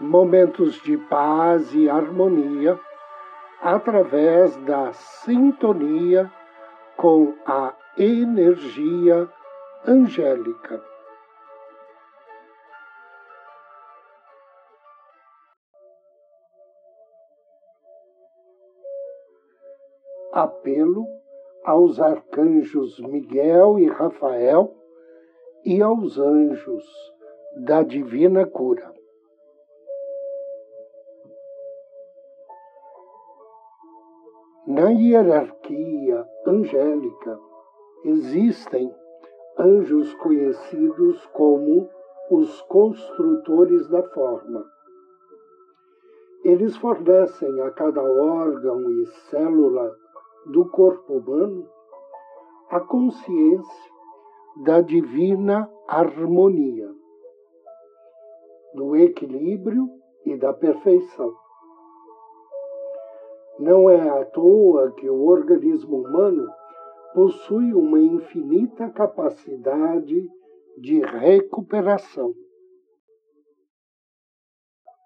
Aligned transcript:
Momentos 0.00 0.80
de 0.80 0.96
paz 0.96 1.74
e 1.74 1.90
harmonia 1.90 2.80
através 3.60 4.56
da 4.64 4.94
sintonia 4.94 6.32
com 6.96 7.34
a 7.44 7.74
energia 7.98 9.28
angélica. 9.86 10.82
Apelo 20.32 21.04
aos 21.62 22.00
arcanjos 22.00 22.98
Miguel 23.00 23.78
e 23.78 23.86
Rafael 23.86 24.74
e 25.62 25.82
aos 25.82 26.18
anjos 26.18 26.84
da 27.66 27.82
divina 27.82 28.46
cura. 28.46 28.99
Na 34.72 34.88
hierarquia 34.88 36.24
angélica 36.46 37.40
existem 38.04 38.94
anjos 39.58 40.14
conhecidos 40.14 41.26
como 41.32 41.90
os 42.30 42.62
construtores 42.62 43.88
da 43.88 44.00
forma. 44.10 44.64
Eles 46.44 46.76
fornecem 46.76 47.60
a 47.62 47.72
cada 47.72 48.00
órgão 48.00 48.88
e 48.92 49.06
célula 49.28 49.92
do 50.46 50.64
corpo 50.68 51.14
humano 51.14 51.68
a 52.70 52.78
consciência 52.78 53.90
da 54.64 54.80
divina 54.80 55.68
harmonia, 55.88 56.94
do 58.74 58.94
equilíbrio 58.94 59.88
e 60.24 60.36
da 60.36 60.52
perfeição. 60.52 61.34
Não 63.60 63.90
é 63.90 64.08
à 64.08 64.24
toa 64.24 64.90
que 64.92 65.06
o 65.10 65.26
organismo 65.26 65.98
humano 65.98 66.50
possui 67.12 67.74
uma 67.74 68.00
infinita 68.00 68.88
capacidade 68.88 70.26
de 70.78 71.00
recuperação. 71.00 72.32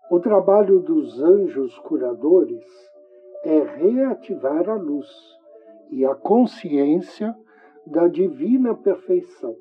O 0.08 0.20
trabalho 0.20 0.78
dos 0.78 1.20
anjos 1.20 1.76
curadores 1.80 2.64
é 3.42 3.58
reativar 3.58 4.70
a 4.70 4.76
luz 4.76 5.08
e 5.90 6.06
a 6.06 6.14
consciência 6.14 7.36
da 7.84 8.06
divina 8.06 8.72
perfeição, 8.76 9.56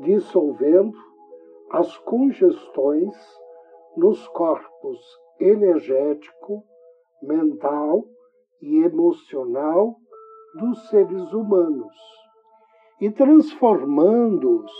dissolvendo 0.00 0.98
as 1.70 1.96
congestões 1.96 3.16
nos 3.96 4.28
corpos 4.28 4.98
energético, 5.40 6.62
mental 7.22 8.04
e 8.60 8.78
emocional 8.78 9.96
dos 10.54 10.88
seres 10.88 11.32
humanos 11.32 11.94
e 13.00 13.10
transformando-os 13.10 14.72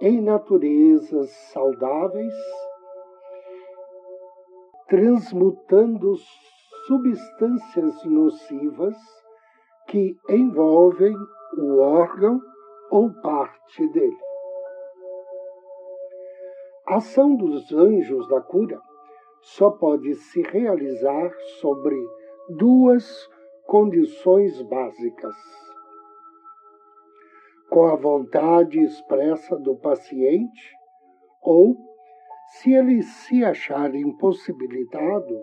em 0.00 0.20
naturezas 0.20 1.30
saudáveis, 1.52 2.34
transmutando 4.88 6.14
substâncias 6.86 8.04
nocivas 8.04 8.96
que 9.88 10.16
envolvem 10.28 11.14
o 11.58 11.78
órgão 11.78 12.40
ou 12.90 13.10
parte 13.20 13.86
dele. 13.88 14.18
A 16.86 16.96
ação 16.96 17.36
dos 17.36 17.72
anjos 17.72 18.28
da 18.28 18.40
cura 18.40 18.80
só 19.40 19.70
pode 19.70 20.14
se 20.14 20.42
realizar 20.42 21.32
sobre 21.60 21.96
duas 22.50 23.28
condições 23.66 24.60
básicas. 24.62 25.34
Com 27.70 27.84
a 27.84 27.94
vontade 27.94 28.80
expressa 28.80 29.56
do 29.56 29.76
paciente, 29.76 30.72
ou, 31.40 31.76
se 32.48 32.74
ele 32.74 33.02
se 33.02 33.44
achar 33.44 33.94
impossibilitado, 33.94 35.40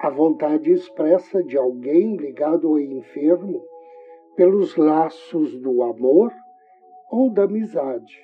a 0.00 0.10
vontade 0.10 0.70
expressa 0.72 1.42
de 1.42 1.56
alguém 1.56 2.16
ligado 2.16 2.68
ao 2.68 2.78
enfermo 2.78 3.64
pelos 4.34 4.76
laços 4.76 5.58
do 5.60 5.82
amor 5.82 6.32
ou 7.10 7.30
da 7.30 7.44
amizade, 7.44 8.20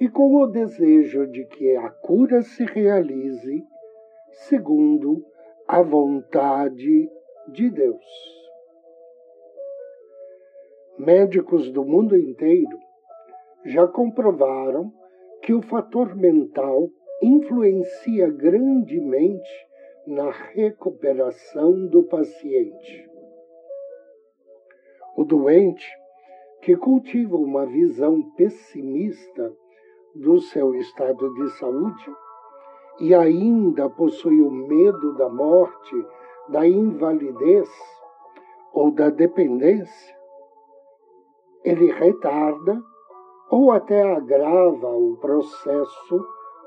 e 0.00 0.08
com 0.08 0.36
o 0.36 0.46
desejo 0.46 1.26
de 1.26 1.44
que 1.46 1.76
a 1.76 1.90
cura 1.90 2.42
se 2.42 2.64
realize 2.64 3.64
segundo 4.30 5.24
a 5.66 5.82
vontade 5.82 7.10
de 7.48 7.70
Deus. 7.70 8.38
Médicos 10.98 11.70
do 11.70 11.84
mundo 11.84 12.16
inteiro 12.16 12.78
já 13.64 13.86
comprovaram 13.86 14.92
que 15.42 15.52
o 15.52 15.62
fator 15.62 16.14
mental 16.14 16.88
influencia 17.22 18.30
grandemente 18.30 19.68
na 20.06 20.30
recuperação 20.30 21.86
do 21.86 22.04
paciente. 22.04 23.08
O 25.16 25.24
doente 25.24 25.86
que 26.62 26.76
cultiva 26.76 27.36
uma 27.36 27.66
visão 27.66 28.22
pessimista 28.36 29.52
do 30.18 30.40
seu 30.40 30.74
estado 30.74 31.32
de 31.34 31.50
saúde 31.58 32.16
e 32.98 33.14
ainda 33.14 33.88
possui 33.88 34.40
o 34.40 34.50
medo 34.50 35.14
da 35.14 35.28
morte, 35.28 36.06
da 36.48 36.66
invalidez 36.66 37.70
ou 38.72 38.90
da 38.90 39.10
dependência, 39.10 40.16
ele 41.62 41.92
retarda 41.92 42.82
ou 43.50 43.70
até 43.70 44.02
agrava 44.02 44.88
o 44.88 45.16
processo 45.18 46.26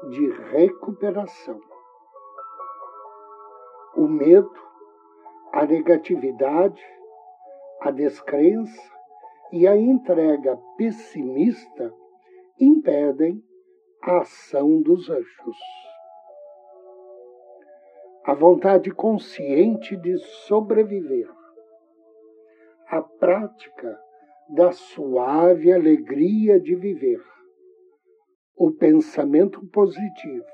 de 0.09 0.29
recuperação. 0.51 1.59
O 3.97 4.07
medo, 4.07 4.49
a 5.51 5.65
negatividade, 5.65 6.81
a 7.81 7.91
descrença 7.91 8.91
e 9.51 9.67
a 9.67 9.75
entrega 9.75 10.57
pessimista 10.77 11.93
impedem 12.59 13.43
a 14.01 14.19
ação 14.19 14.81
dos 14.81 15.09
anjos. 15.09 15.57
A 18.25 18.33
vontade 18.33 18.91
consciente 18.91 19.95
de 19.97 20.17
sobreviver, 20.45 21.29
a 22.87 23.01
prática 23.01 23.99
da 24.49 24.71
suave 24.71 25.71
alegria 25.71 26.59
de 26.59 26.75
viver, 26.75 27.23
o 28.55 28.71
pensamento 28.71 29.65
positivo, 29.67 30.45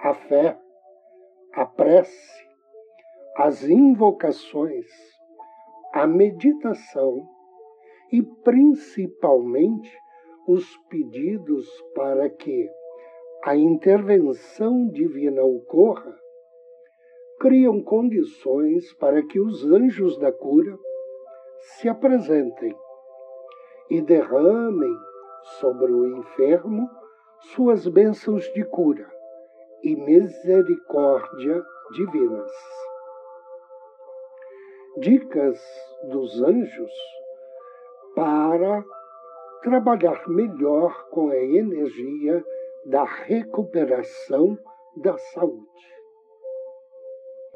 a 0.00 0.14
fé, 0.14 0.58
a 1.52 1.66
prece, 1.66 2.48
as 3.36 3.62
invocações, 3.64 4.86
a 5.92 6.06
meditação. 6.06 7.28
E 8.10 8.22
principalmente 8.22 9.94
os 10.48 10.64
pedidos 10.88 11.68
para 11.94 12.30
que 12.30 12.70
a 13.44 13.54
intervenção 13.54 14.88
divina 14.88 15.44
ocorra, 15.44 16.18
criam 17.38 17.82
condições 17.82 18.94
para 18.94 19.22
que 19.22 19.38
os 19.38 19.62
anjos 19.70 20.18
da 20.18 20.32
cura 20.32 20.74
se 21.60 21.86
apresentem 21.86 22.74
e 23.90 24.00
derramem 24.00 24.96
sobre 25.60 25.92
o 25.92 26.16
enfermo 26.16 26.88
suas 27.54 27.86
bênçãos 27.86 28.50
de 28.54 28.64
cura 28.64 29.06
e 29.82 29.94
misericórdia 29.96 31.62
divinas. 31.92 32.50
Dicas 34.96 35.60
dos 36.10 36.42
anjos 36.42 36.92
para 38.14 38.82
trabalhar 39.62 40.28
melhor 40.28 41.08
com 41.10 41.30
a 41.30 41.36
energia 41.36 42.44
da 42.86 43.04
recuperação 43.04 44.58
da 44.96 45.16
saúde. 45.18 45.68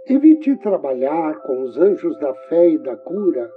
Evite 0.06 0.56
trabalhar 0.56 1.40
com 1.42 1.62
os 1.62 1.78
anjos 1.78 2.18
da 2.18 2.34
fé 2.34 2.70
e 2.70 2.78
da 2.78 2.96
cura 2.96 3.50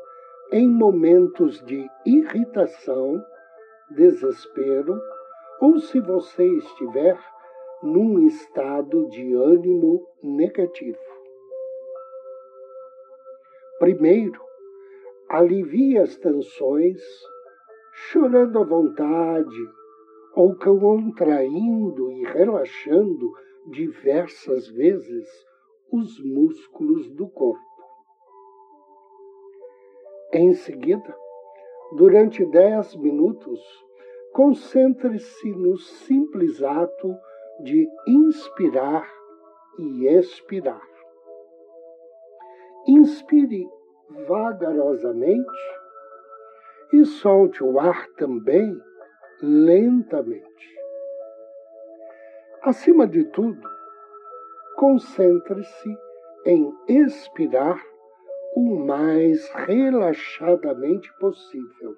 em 0.52 0.70
momentos 0.70 1.64
de 1.66 1.88
irritação, 2.06 3.20
desespero 3.92 5.00
ou 5.60 5.80
se 5.80 6.00
você 6.00 6.46
estiver 6.46 7.18
num 7.82 8.20
estado 8.28 9.08
de 9.10 9.34
ânimo 9.34 10.08
negativo. 10.22 10.98
Primeiro, 13.80 14.40
alivie 15.30 15.98
as 15.98 16.16
tensões, 16.18 17.02
chorando 17.96 18.60
à 18.60 18.66
vontade 18.66 19.70
ou 20.36 20.54
contraindo 20.56 22.12
e 22.12 22.26
relaxando 22.26 23.32
diversas 23.68 24.68
vezes 24.68 25.28
os 25.92 26.20
músculos 26.20 27.10
do 27.12 27.30
corpo. 27.30 27.64
Em 30.34 30.54
seguida, 30.54 31.16
durante 31.96 32.46
dez 32.46 32.94
minutos, 32.98 33.62
concentre-se 34.34 35.50
no 35.52 35.78
simples 35.78 36.62
ato 36.62 37.16
de 37.62 37.88
inspirar 38.06 39.10
e 39.80 40.08
expirar. 40.08 40.86
Inspire 42.88 43.66
vagarosamente 44.28 45.75
e 46.94 47.06
solte 47.06 47.64
o 47.64 47.80
ar 47.80 48.08
também 48.18 48.80
lentamente. 49.42 50.46
Acima 52.62 53.08
de 53.08 53.24
tudo, 53.26 53.68
concentre-se 54.78 55.98
em 56.46 56.74
expirar 56.88 57.82
o 58.56 58.76
mais 58.86 59.50
relaxadamente 59.54 61.12
possível. 61.20 61.96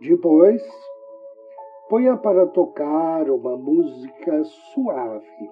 Depois, 0.00 0.62
ponha 1.88 2.16
para 2.16 2.46
tocar 2.46 3.30
uma 3.30 3.56
música 3.56 4.42
suave. 4.44 5.50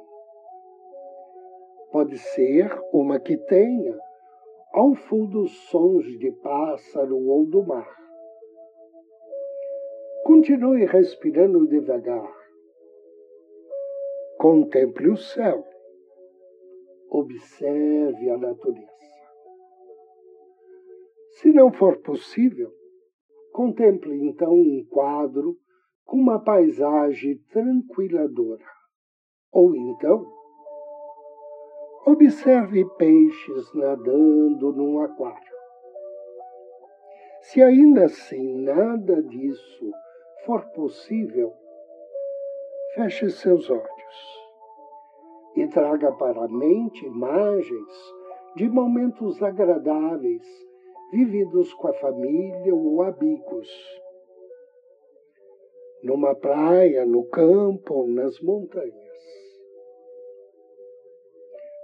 Pode 1.93 2.19
ser 2.19 2.81
uma 2.93 3.21
que 3.21 3.37
tenha 3.37 3.97
ao 4.73 4.95
fundo 4.95 5.47
sons 5.49 6.07
de 6.19 6.31
pássaro 6.43 7.17
ou 7.17 7.47
do 7.47 7.63
mar. 7.63 7.89
Continue 10.25 10.85
respirando 10.87 11.67
devagar 11.67 12.41
Contemple 14.41 15.11
o 15.11 15.17
céu. 15.19 15.63
Observe 17.11 18.31
a 18.31 18.39
natureza. 18.39 18.89
Se 21.33 21.53
não 21.53 21.71
for 21.71 22.01
possível, 22.01 22.73
contemple 23.53 24.15
então 24.27 24.55
um 24.55 24.83
quadro 24.89 25.59
com 26.07 26.17
uma 26.17 26.43
paisagem 26.43 27.37
tranquiladora. 27.53 28.65
Ou 29.53 29.77
então, 29.77 30.25
observe 32.07 32.85
peixes 32.97 33.75
nadando 33.75 34.73
num 34.73 35.01
aquário. 35.01 35.51
Se 37.43 37.63
ainda 37.63 38.05
assim 38.05 38.63
nada 38.63 39.23
disso 39.23 39.91
for 40.45 40.65
possível, 40.71 41.53
feche 42.95 43.31
seus 43.31 43.69
olhos 43.71 44.41
e 45.57 45.67
traga 45.69 46.13
para 46.13 46.45
a 46.45 46.49
mente 46.49 47.05
imagens 47.05 48.15
de 48.57 48.69
momentos 48.69 49.43
agradáveis 49.43 50.47
vividos 51.13 51.73
com 51.75 51.89
a 51.89 51.93
família 51.95 52.75
ou 52.75 53.03
amigos. 53.03 53.69
Numa 56.03 56.35
praia, 56.35 57.05
no 57.05 57.25
campo 57.25 57.95
ou 57.95 58.09
nas 58.09 58.41
montanhas. 58.41 59.10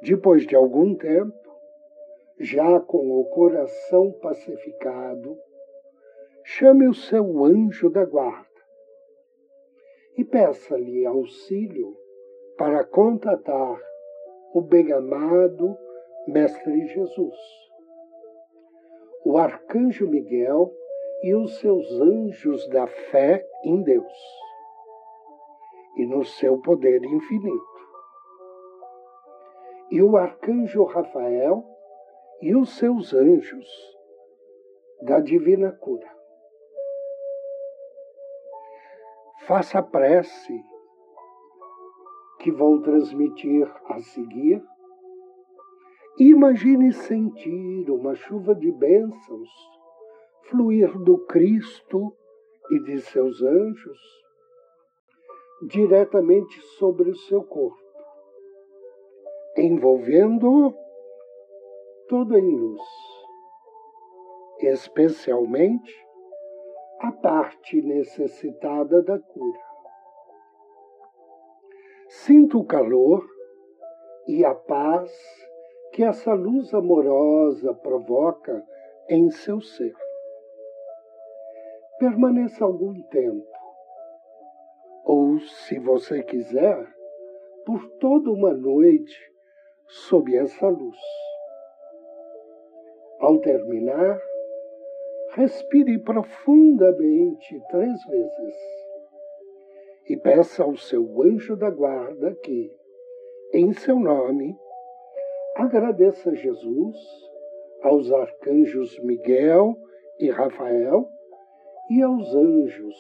Depois 0.07 0.47
de 0.47 0.55
algum 0.55 0.95
tempo, 0.95 1.35
já 2.39 2.79
com 2.79 3.19
o 3.19 3.25
coração 3.25 4.13
pacificado, 4.23 5.37
chame 6.45 6.87
o 6.87 6.95
seu 6.95 7.45
anjo 7.45 7.91
da 7.91 8.05
guarda 8.05 8.47
e 10.17 10.25
peça-lhe 10.25 11.05
auxílio 11.05 11.93
para 12.57 12.85
contatar 12.85 13.83
o 14.55 14.61
bem-amado 14.61 15.77
Mestre 16.29 16.87
Jesus, 16.87 17.37
o 19.25 19.37
arcanjo 19.37 20.09
Miguel 20.09 20.73
e 21.25 21.35
os 21.35 21.59
seus 21.59 21.85
anjos 22.01 22.69
da 22.69 22.87
fé 22.87 23.45
em 23.65 23.83
Deus 23.83 24.15
e 25.97 26.07
no 26.07 26.25
seu 26.25 26.59
poder 26.59 27.03
infinito, 27.03 27.76
e 29.91 30.03
o 30.03 30.17
arcanjo 30.17 30.85
Rafael 30.85 31.65
e 32.41 32.55
os 32.55 32.77
seus 32.77 33.15
anjos 33.15 33.67
da 35.03 35.21
divina 35.21 35.73
cura. 35.73 36.09
Faça 39.47 39.83
prece 39.83 40.61
que 42.41 42.51
vou 42.51 42.83
transmitir 42.83 43.71
a 43.87 43.99
seguir, 44.01 44.63
imagine 46.19 46.93
sentir 46.93 47.91
uma 47.91 48.15
chuva 48.15 48.55
de 48.55 48.73
bênçãos 48.73 49.49
fluir 50.49 50.97
do 50.99 51.19
Cristo 51.27 52.13
e 52.71 52.81
de 52.81 53.01
seus 53.01 53.43
anjos 53.43 53.99
diretamente 55.63 56.61
sobre 56.79 57.11
o 57.11 57.17
seu 57.17 57.43
corpo, 57.43 57.83
envolvendo-o 59.57 60.75
todo 62.09 62.37
em 62.37 62.57
luz, 62.57 62.83
especialmente 64.61 65.93
a 67.01 67.11
parte 67.13 67.81
necessitada 67.83 69.03
da 69.03 69.19
cura. 69.19 69.61
Sinto 72.09 72.61
o 72.61 72.67
calor 72.67 73.27
e 74.29 74.45
a 74.45 74.55
paz 74.55 75.11
que 75.93 76.05
essa 76.05 76.35
luz 76.35 76.73
amorosa 76.75 77.75
provoca 77.75 78.65
em 79.09 79.31
seu 79.31 79.61
ser. 79.61 79.95
Permaneça 81.99 82.65
algum 82.65 83.01
tempo, 83.05 83.47
ou, 85.05 85.39
se 85.41 85.79
você 85.79 86.23
quiser, 86.23 86.87
por 87.65 87.89
toda 87.99 88.31
uma 88.31 88.53
noite 88.53 89.36
sob 89.87 90.35
essa 90.37 90.69
luz. 90.69 90.99
Ao 93.21 93.39
terminar, 93.41 94.21
respire 95.35 95.99
profundamente 95.99 97.61
três 97.71 98.05
vezes 98.05 98.55
e 100.09 100.17
peça 100.17 100.63
ao 100.63 100.77
seu 100.77 101.23
anjo 101.23 101.57
da 101.57 101.71
guarda 101.71 102.35
que, 102.43 102.71
em 103.53 103.73
seu 103.73 103.99
nome, 103.99 104.57
agradeça 105.57 106.31
a 106.31 106.35
Jesus, 106.35 106.97
aos 107.83 108.13
arcanjos 108.13 108.99
Miguel 109.01 109.77
e 110.19 110.31
Rafael 110.31 111.09
e 111.91 112.03
aos 112.03 112.35
anjos 112.35 112.97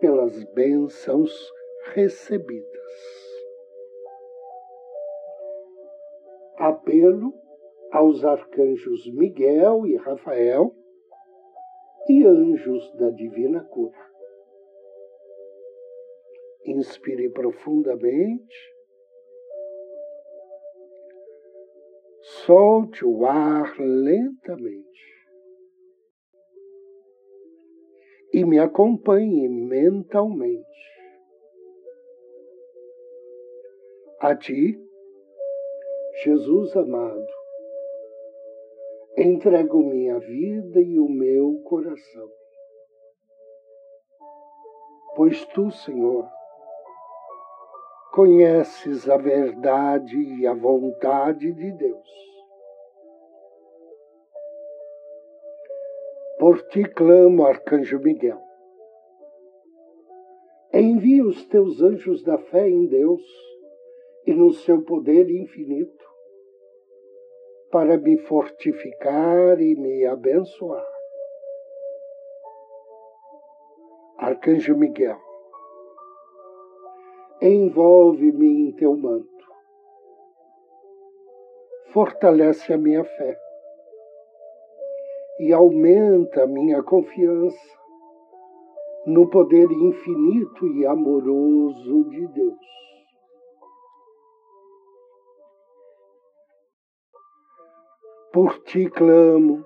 pelas 0.00 0.44
bênçãos 0.52 1.32
recebidas. 1.92 2.83
Apelo 6.56 7.32
aos 7.90 8.24
arcanjos 8.24 9.06
Miguel 9.12 9.86
e 9.86 9.96
Rafael 9.96 10.74
e 12.08 12.24
anjos 12.24 12.92
da 12.96 13.10
divina 13.10 13.64
cura 13.64 14.04
Inspire 16.66 17.28
profundamente. 17.28 18.56
Solte 22.46 23.04
o 23.04 23.26
ar 23.26 23.78
lentamente. 23.78 24.84
E 28.32 28.44
me 28.44 28.58
acompanhe 28.58 29.46
mentalmente. 29.48 30.64
A 34.20 34.34
ti, 34.34 34.80
Jesus 36.22 36.76
amado, 36.76 37.26
entrego 39.18 39.82
minha 39.82 40.18
vida 40.20 40.80
e 40.80 40.98
o 40.98 41.08
meu 41.08 41.60
coração 41.64 42.28
pois 45.14 45.44
tu, 45.46 45.70
Senhor, 45.70 46.28
conheces 48.12 49.08
a 49.08 49.16
verdade 49.16 50.16
e 50.16 50.46
a 50.46 50.54
vontade 50.54 51.52
de 51.52 51.72
Deus. 51.72 52.24
Por 56.38 56.60
ti 56.68 56.84
clamo, 56.84 57.46
Arcanjo 57.46 57.98
Miguel. 58.00 58.40
Envia 60.72 61.24
os 61.24 61.46
teus 61.46 61.80
anjos 61.80 62.22
da 62.24 62.36
fé 62.36 62.68
em 62.68 62.86
Deus 62.86 63.22
e 64.26 64.34
no 64.34 64.52
seu 64.52 64.82
poder 64.82 65.30
infinito 65.30 66.03
para 67.74 67.98
me 67.98 68.16
fortificar 68.18 69.60
e 69.60 69.74
me 69.74 70.06
abençoar. 70.06 70.86
Arcanjo 74.16 74.76
Miguel, 74.76 75.18
envolve-me 77.42 78.68
em 78.68 78.72
teu 78.76 78.96
manto, 78.96 79.26
fortalece 81.92 82.72
a 82.72 82.78
minha 82.78 83.02
fé 83.02 83.36
e 85.40 85.52
aumenta 85.52 86.44
a 86.44 86.46
minha 86.46 86.80
confiança 86.80 87.76
no 89.04 89.28
poder 89.28 89.68
infinito 89.68 90.68
e 90.76 90.86
amoroso 90.86 92.08
de 92.10 92.24
Deus. 92.28 92.54
Por 98.34 98.64
ti 98.64 98.90
clamo, 98.90 99.64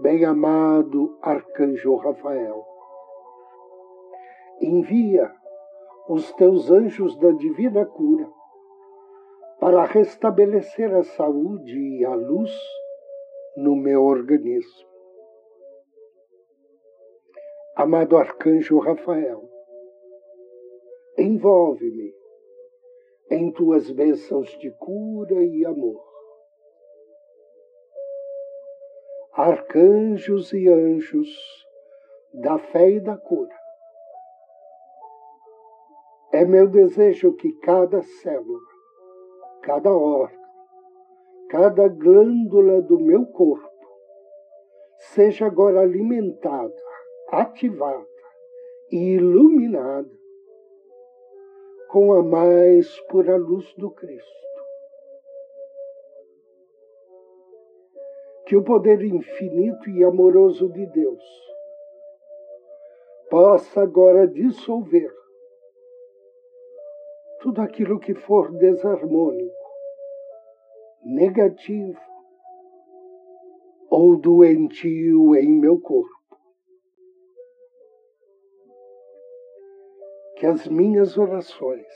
bem-amado 0.00 1.16
Arcanjo 1.22 1.94
Rafael. 1.94 2.66
Envia 4.60 5.32
os 6.08 6.32
teus 6.32 6.68
anjos 6.68 7.16
da 7.20 7.30
divina 7.30 7.86
cura 7.86 8.28
para 9.60 9.84
restabelecer 9.84 10.92
a 10.92 11.04
saúde 11.04 11.78
e 11.78 12.04
a 12.04 12.12
luz 12.12 12.50
no 13.56 13.76
meu 13.76 14.02
organismo. 14.02 14.88
Amado 17.76 18.16
Arcanjo 18.16 18.80
Rafael, 18.80 19.48
envolve-me 21.16 22.12
em 23.30 23.52
tuas 23.52 23.92
bênçãos 23.92 24.48
de 24.58 24.72
cura 24.72 25.40
e 25.40 25.64
amor. 25.64 26.07
Arcanjos 29.48 30.52
e 30.52 30.68
anjos 30.68 31.30
da 32.34 32.58
fé 32.58 32.90
e 32.90 33.00
da 33.00 33.16
cura, 33.16 33.56
é 36.34 36.44
meu 36.44 36.68
desejo 36.68 37.32
que 37.32 37.50
cada 37.60 38.02
célula, 38.02 38.60
cada 39.62 39.90
órgão, 39.90 40.38
cada 41.48 41.88
glândula 41.88 42.82
do 42.82 43.00
meu 43.00 43.24
corpo 43.24 43.70
seja 44.98 45.46
agora 45.46 45.80
alimentada, 45.80 46.82
ativada 47.30 48.06
e 48.92 49.14
iluminada 49.14 50.10
com 51.88 52.12
a 52.12 52.22
mais 52.22 53.00
pura 53.08 53.38
luz 53.38 53.72
do 53.78 53.90
Cristo. 53.92 54.47
Que 58.48 58.56
o 58.56 58.64
poder 58.64 59.04
infinito 59.04 59.90
e 59.90 60.02
amoroso 60.02 60.72
de 60.72 60.86
Deus 60.86 61.22
possa 63.28 63.82
agora 63.82 64.26
dissolver 64.26 65.14
tudo 67.42 67.60
aquilo 67.60 68.00
que 68.00 68.14
for 68.14 68.50
desarmônico, 68.52 69.52
negativo 71.04 72.00
ou 73.90 74.18
doentio 74.18 75.36
em 75.36 75.52
meu 75.52 75.78
corpo. 75.78 76.08
Que 80.36 80.46
as 80.46 80.66
minhas 80.66 81.18
orações, 81.18 81.86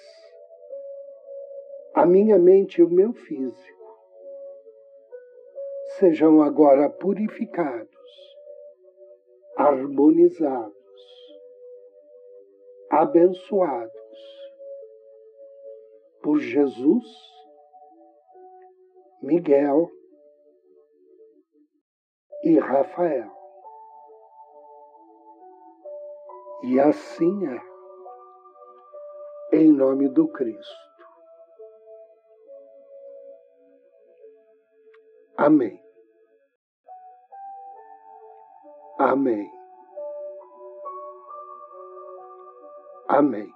a 1.94 2.04
minha 2.04 2.38
mente 2.38 2.82
e 2.82 2.84
o 2.84 2.90
meu 2.90 3.14
físico 3.14 3.81
sejam 6.02 6.42
agora 6.42 6.90
purificados, 6.90 7.88
harmonizados, 9.56 10.74
abençoados 12.90 13.92
por 16.20 16.40
Jesus, 16.40 17.04
Miguel 19.22 19.88
e 22.42 22.58
Rafael. 22.58 23.30
E 26.64 26.80
assim 26.80 27.46
é, 27.46 27.60
em 29.56 29.70
nome 29.70 30.08
do 30.08 30.26
Cristo. 30.32 30.82
Amém. 35.36 35.91
Amém. 38.98 39.50
Amém. 43.08 43.52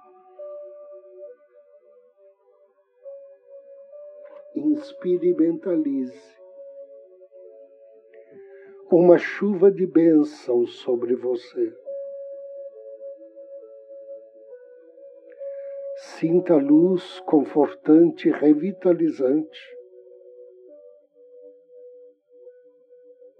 inspire 4.77 5.29
e 5.29 5.35
mentalize 5.35 6.37
uma 8.91 9.17
chuva 9.17 9.69
de 9.71 9.85
bênçãos 9.85 10.79
sobre 10.79 11.15
você. 11.15 11.75
Sinta 15.95 16.53
a 16.53 16.57
luz 16.57 17.19
confortante 17.21 18.29
e 18.29 18.31
revitalizante 18.31 19.77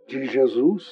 de 0.08 0.26
Jesus. 0.26 0.86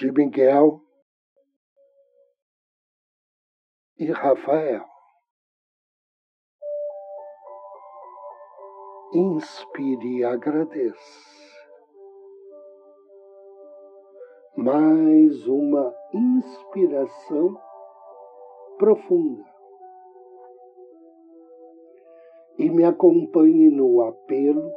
De 0.00 0.10
Miguel 0.12 0.80
e 3.98 4.10
Rafael. 4.10 4.86
Inspire 9.12 10.20
e 10.20 10.24
agradeça. 10.24 10.96
Mais 14.56 15.46
uma 15.46 15.94
inspiração 16.14 17.60
profunda. 18.78 19.44
E 22.56 22.70
me 22.70 22.84
acompanhe 22.84 23.68
no 23.68 24.00
apelo 24.00 24.72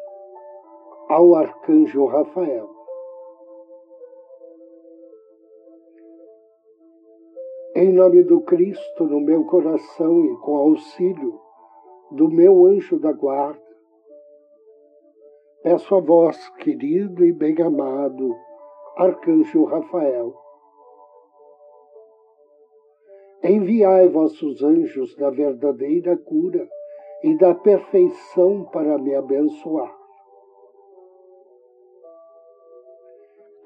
ao 1.07 1.33
arcanjo 1.33 2.07
Rafael. 2.07 2.82
Em 7.83 7.91
nome 7.91 8.23
do 8.23 8.39
Cristo 8.39 9.03
no 9.03 9.19
meu 9.19 9.43
coração 9.43 10.23
e 10.23 10.37
com 10.37 10.55
auxílio 10.55 11.37
do 12.11 12.29
meu 12.29 12.65
anjo 12.65 12.97
da 12.97 13.11
guarda, 13.11 13.59
peço 15.61 15.93
a 15.93 15.99
vós, 15.99 16.37
querido 16.59 17.25
e 17.25 17.33
bem-amado 17.33 18.33
Arcanjo 18.95 19.65
Rafael, 19.65 20.33
enviai 23.43 24.07
vossos 24.07 24.63
anjos 24.63 25.13
da 25.17 25.29
verdadeira 25.29 26.15
cura 26.15 26.65
e 27.21 27.37
da 27.37 27.53
perfeição 27.53 28.63
para 28.71 28.97
me 28.97 29.13
abençoar. 29.13 29.93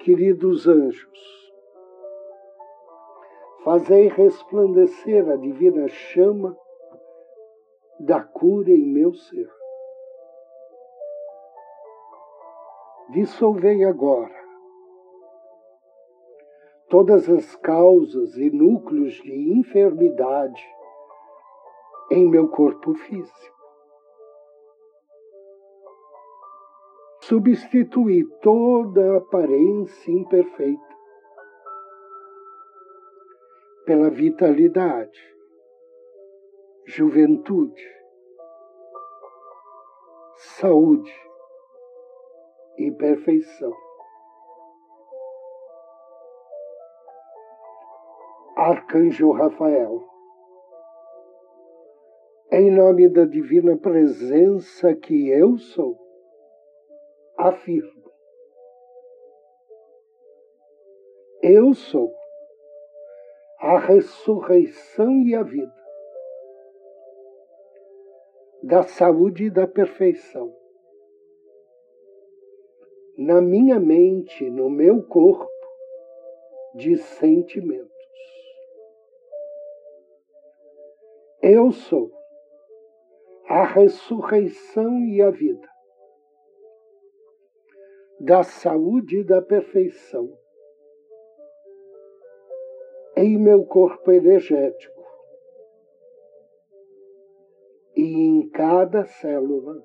Queridos 0.00 0.66
anjos, 0.66 1.47
Fazei 3.68 4.08
resplandecer 4.08 5.28
a 5.28 5.36
divina 5.36 5.86
chama 5.88 6.56
da 8.00 8.24
cura 8.24 8.70
em 8.70 8.90
meu 8.90 9.12
ser. 9.12 9.46
Dissolvei 13.10 13.84
agora 13.84 14.34
todas 16.88 17.28
as 17.28 17.56
causas 17.56 18.38
e 18.38 18.48
núcleos 18.48 19.12
de 19.16 19.58
enfermidade 19.58 20.66
em 22.10 22.26
meu 22.26 22.48
corpo 22.48 22.94
físico. 22.94 23.58
substituir 27.20 28.24
toda 28.40 29.18
aparência 29.18 30.10
imperfeita 30.10 30.87
pela 33.88 34.10
vitalidade, 34.10 35.18
juventude, 36.84 37.82
saúde. 40.36 41.10
E 42.76 42.92
perfeição. 42.92 43.72
Arcanjo 48.56 49.32
Rafael, 49.32 50.06
em 52.52 52.70
nome 52.70 53.08
da 53.08 53.24
divina 53.24 53.76
presença 53.76 54.94
que 54.94 55.28
eu 55.30 55.58
sou, 55.58 55.98
afirmo: 57.36 58.12
Eu 61.42 61.74
sou 61.74 62.17
a 63.68 63.78
ressurreição 63.78 65.22
e 65.24 65.34
a 65.34 65.42
vida, 65.42 65.74
da 68.62 68.82
saúde 68.82 69.44
e 69.44 69.50
da 69.50 69.66
perfeição. 69.66 70.56
Na 73.18 73.42
minha 73.42 73.78
mente, 73.78 74.48
no 74.48 74.70
meu 74.70 75.02
corpo, 75.02 75.52
de 76.76 76.96
sentimentos. 76.96 77.92
Eu 81.42 81.70
sou 81.70 82.10
a 83.50 83.66
ressurreição 83.66 84.98
e 85.04 85.20
a 85.20 85.30
vida, 85.30 85.68
da 88.18 88.42
saúde 88.42 89.18
e 89.18 89.24
da 89.24 89.42
perfeição 89.42 90.38
em 93.18 93.36
meu 93.36 93.64
corpo 93.64 94.12
energético 94.12 95.02
e 97.96 98.04
em 98.04 98.48
cada 98.50 99.04
célula 99.04 99.84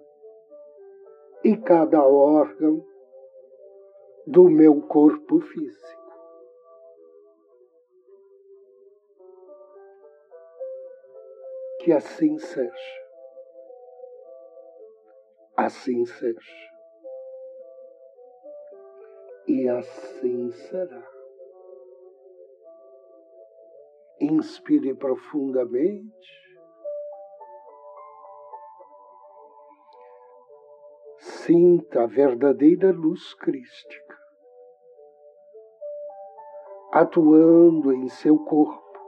e 1.43 1.57
cada 1.57 2.05
órgão 2.05 2.85
do 4.27 4.47
meu 4.49 4.79
corpo 4.83 5.39
físico. 5.39 6.03
Que 11.79 11.91
assim 11.91 12.37
seja. 12.37 13.03
Assim 15.57 16.05
seja. 16.05 16.39
E 19.47 19.67
assim 19.67 20.51
será. 20.51 21.12
Inspire 24.19 24.93
profundamente. 24.95 26.43
Sinta 31.17 32.03
a 32.03 32.07
verdadeira 32.07 32.91
luz 32.91 33.33
crística 33.33 34.23
atuando 36.93 37.91
em 37.91 38.07
seu 38.07 38.37
corpo, 38.37 38.99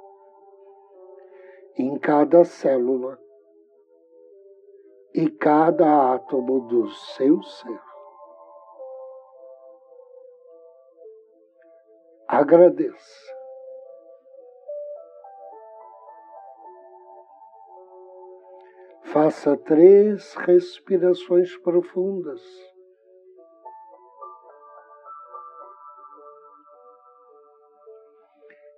em 1.77 1.99
cada 1.99 2.43
célula 2.43 3.19
e 5.13 5.29
cada 5.29 6.15
átomo 6.15 6.62
do 6.62 6.89
seu 6.89 7.43
ser. 7.43 7.82
Agradeça. 12.27 13.35
Faça 19.15 19.56
três 19.56 20.34
respirações 20.34 21.56
profundas. 21.60 22.41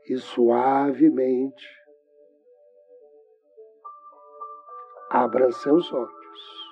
E 0.06 0.16
suavemente 0.18 1.68
abra 5.10 5.52
seus 5.52 5.92
olhos. 5.92 6.68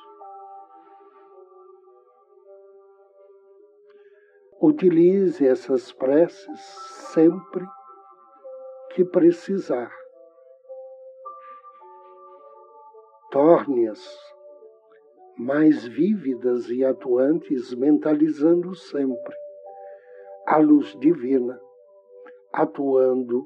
Utilize 4.61 5.43
essas 5.43 5.91
preces 5.91 6.59
sempre 7.11 7.65
que 8.91 9.03
precisar 9.03 10.04
torne-as 13.35 13.99
mais 15.37 15.85
vívidas 15.85 16.69
e 16.69 16.85
atuantes, 16.85 17.75
mentalizando 17.75 18.73
sempre 18.73 19.35
a 20.47 20.55
luz 20.55 20.97
divina 21.01 21.59
atuando 22.53 23.45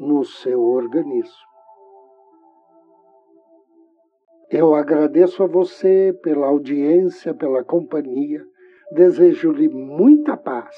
no 0.00 0.24
seu 0.24 0.62
organismo. 0.62 1.46
Eu 4.50 4.74
agradeço 4.74 5.42
a 5.42 5.46
você 5.46 6.18
pela 6.22 6.46
audiência, 6.46 7.34
pela 7.34 7.62
companhia. 7.62 8.42
Desejo-lhe 8.92 9.68
muita 9.68 10.38
paz, 10.38 10.74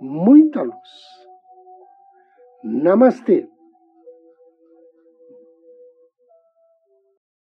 muita 0.00 0.62
luz. 0.62 1.26
Namastê. 2.62 3.48